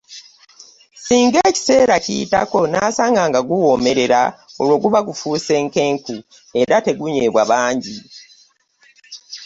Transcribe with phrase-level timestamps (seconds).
[1.05, 4.21] Singa ekiseera kiyitako n’asanga nga guwoomerera
[4.59, 6.15] olwo guba gufuuse nkenku
[6.61, 7.95] era tegunywebwa bangi.